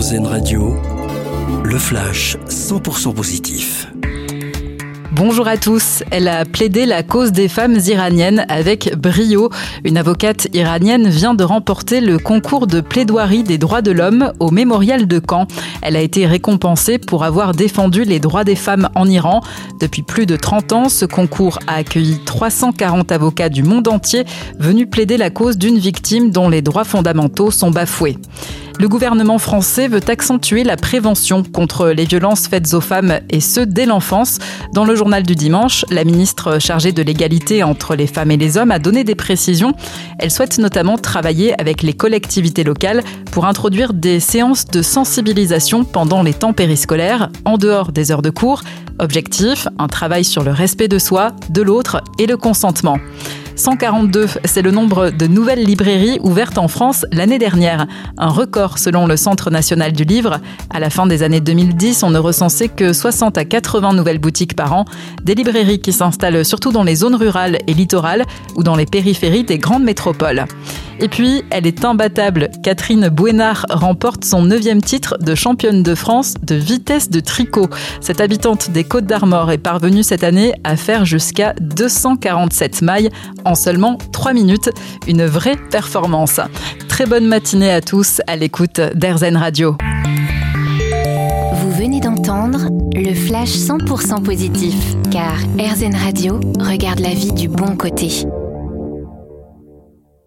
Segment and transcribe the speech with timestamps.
[0.00, 0.76] RZN Radio,
[1.62, 3.86] le flash 100% positif.
[5.12, 6.02] Bonjour à tous.
[6.10, 9.50] Elle a plaidé la cause des femmes iraniennes avec brio.
[9.84, 14.50] Une avocate iranienne vient de remporter le concours de plaidoirie des droits de l'homme au
[14.50, 15.46] mémorial de Caen.
[15.82, 19.42] Elle a été récompensée pour avoir défendu les droits des femmes en Iran.
[19.82, 24.24] Depuis plus de 30 ans, ce concours a accueilli 340 avocats du monde entier
[24.58, 28.16] venus plaider la cause d'une victime dont les droits fondamentaux sont bafoués.
[28.80, 33.60] Le gouvernement français veut accentuer la prévention contre les violences faites aux femmes et ce
[33.60, 34.38] dès l'enfance.
[34.72, 38.56] Dans le journal du dimanche, la ministre chargée de l'égalité entre les femmes et les
[38.56, 39.74] hommes a donné des précisions.
[40.18, 46.22] Elle souhaite notamment travailler avec les collectivités locales pour introduire des séances de sensibilisation pendant
[46.22, 48.62] les temps périscolaires, en dehors des heures de cours.
[48.98, 52.96] Objectif, un travail sur le respect de soi, de l'autre et le consentement.
[53.60, 57.86] 142, c'est le nombre de nouvelles librairies ouvertes en France l'année dernière.
[58.16, 60.38] Un record selon le Centre national du livre.
[60.70, 64.56] À la fin des années 2010, on ne recensait que 60 à 80 nouvelles boutiques
[64.56, 64.86] par an.
[65.24, 68.24] Des librairies qui s'installent surtout dans les zones rurales et littorales
[68.56, 70.46] ou dans les périphéries des grandes métropoles.
[71.02, 72.50] Et puis, elle est imbattable.
[72.62, 77.68] Catherine Bouénard remporte son neuvième titre de championne de France de vitesse de tricot.
[78.02, 83.08] Cette habitante des Côtes d'Armor est parvenue cette année à faire jusqu'à 247 mailles
[83.46, 84.70] en seulement 3 minutes.
[85.08, 86.38] Une vraie performance.
[86.88, 89.78] Très bonne matinée à tous à l'écoute d'Airzen Radio.
[91.54, 94.74] Vous venez d'entendre le flash 100% positif,
[95.10, 98.26] car Airzen Radio regarde la vie du bon côté.